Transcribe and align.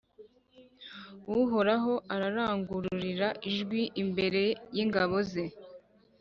Uhoraho 1.39 1.93
ararangururira 2.13 3.27
ijwi 3.49 3.81
imbere 4.03 4.43
y’ingabo 4.75 5.17
ze! 5.31 5.45